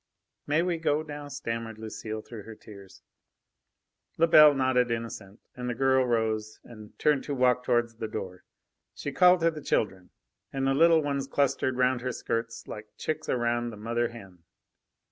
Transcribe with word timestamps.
"May 0.47 0.63
we 0.63 0.79
go 0.79 1.03
now?" 1.03 1.27
stammered 1.27 1.77
Lucile 1.77 2.23
through 2.23 2.41
her 2.41 2.55
tears. 2.55 3.03
Lebel 4.17 4.55
nodded 4.55 4.89
in 4.89 5.05
assent, 5.05 5.41
and 5.55 5.69
the 5.69 5.75
girl 5.75 6.07
rose 6.07 6.59
and 6.63 6.97
turned 6.97 7.23
to 7.25 7.35
walk 7.35 7.63
towards 7.63 7.97
the 7.97 8.07
door. 8.07 8.43
She 8.95 9.11
called 9.11 9.41
to 9.41 9.51
the 9.51 9.61
children, 9.61 10.09
and 10.51 10.65
the 10.65 10.73
little 10.73 11.03
ones 11.03 11.27
clustered 11.27 11.77
round 11.77 12.01
her 12.01 12.11
skirts 12.13 12.67
like 12.67 12.87
chicks 12.97 13.29
around 13.29 13.69
the 13.69 13.77
mother 13.77 14.07
hen. 14.09 14.39